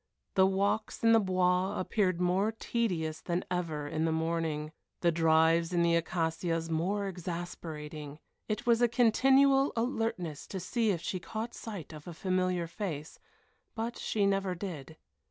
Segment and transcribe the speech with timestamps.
[0.33, 5.73] The walks in the Bois appeared more tedious than ever in the morning, the drives
[5.73, 8.17] in the Acacias more exasperating.
[8.47, 13.19] It was a continual alertness to see if she caught sight of a familiar face,
[13.75, 14.97] but she never did.